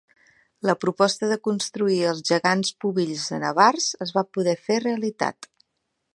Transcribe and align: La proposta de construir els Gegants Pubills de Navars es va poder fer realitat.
La 0.69 0.75
proposta 0.85 1.29
de 1.31 1.37
construir 1.47 1.99
els 2.13 2.23
Gegants 2.31 2.73
Pubills 2.85 3.27
de 3.35 3.41
Navars 3.45 3.93
es 4.07 4.17
va 4.19 4.27
poder 4.39 4.59
fer 4.71 4.81
realitat. 4.89 5.53